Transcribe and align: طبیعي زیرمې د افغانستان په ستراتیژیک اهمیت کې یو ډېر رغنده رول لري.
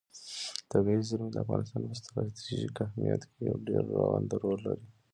طبیعي 0.71 1.01
زیرمې 1.07 1.29
د 1.33 1.37
افغانستان 1.43 1.81
په 1.89 1.93
ستراتیژیک 2.01 2.75
اهمیت 2.85 3.21
کې 3.29 3.39
یو 3.49 3.55
ډېر 3.67 3.83
رغنده 3.95 4.35
رول 4.41 4.59
لري. 4.67 4.85